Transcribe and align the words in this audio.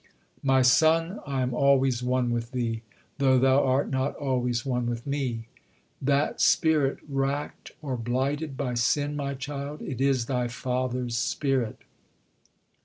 My 0.41 0.63
son, 0.63 1.19
I 1.27 1.43
am 1.43 1.53
always 1.53 2.01
one 2.01 2.31
with 2.31 2.53
thee, 2.53 2.81
though 3.19 3.37
thou 3.37 3.63
art 3.63 3.87
not 3.91 4.15
always 4.15 4.65
one 4.65 4.87
with 4.87 5.05
me. 5.05 5.45
That 6.01 6.41
spirit 6.41 6.97
racked 7.07 7.73
or 7.83 7.95
blighted 7.97 8.57
by 8.57 8.73
sin, 8.73 9.15
my 9.15 9.35
child, 9.35 9.79
it 9.83 10.01
is 10.01 10.25
thy 10.25 10.47
Father's 10.47 11.19
spirit. 11.19 11.83